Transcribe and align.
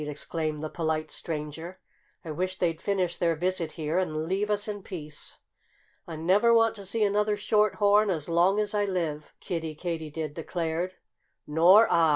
exclaimed 0.07 0.61
the 0.61 0.69
polite 0.69 1.11
stranger. 1.11 1.77
"I 2.25 2.31
wish 2.31 2.57
they'd 2.57 2.81
finish 2.81 3.17
their 3.17 3.35
visit 3.35 3.73
here 3.73 3.99
and 3.99 4.25
leave 4.25 4.49
us 4.49 4.67
in 4.67 4.81
peace." 4.81 5.41
"I 6.07 6.15
never 6.15 6.51
want 6.51 6.73
to 6.77 6.85
see 6.87 7.03
another 7.03 7.37
Short 7.37 7.75
horn 7.75 8.09
as 8.09 8.27
long 8.27 8.59
as 8.59 8.73
I 8.73 8.83
live," 8.85 9.31
Kiddie 9.39 9.75
Katydid 9.75 10.33
declared. 10.33 10.95
"Nor 11.45 11.87
I!" 11.91 12.09